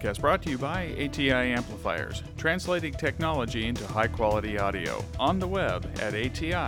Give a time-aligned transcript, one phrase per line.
[0.00, 5.46] podcast brought to you by ATI Amplifiers, translating technology into high quality audio on the
[5.46, 6.60] web at ati-amp.com.